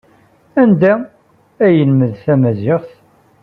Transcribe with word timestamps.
Anda 0.61 0.93
ay 1.65 1.73
yelmed 1.77 2.13
tamaziɣt? 2.23 2.89